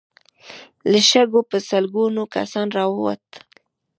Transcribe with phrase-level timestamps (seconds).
[0.91, 3.41] له شګو په سلګونو کسان را ووتل.